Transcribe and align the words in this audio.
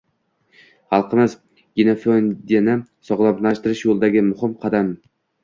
Xalqimiz 0.95 1.35
genofondini 1.81 2.79
sog‘lomlashtirish 3.11 3.87
yo‘lidagi 3.91 4.27
muhim 4.33 4.59
qadamng 4.67 4.91